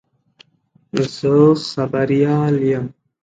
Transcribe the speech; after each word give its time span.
زه 1.15 1.31
خبریال 1.69 2.53
یم. 2.71 2.85